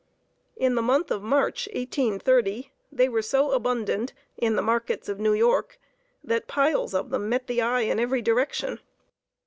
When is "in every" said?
7.81-8.23